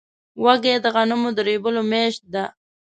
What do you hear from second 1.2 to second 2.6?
د رېبلو میاشت ده.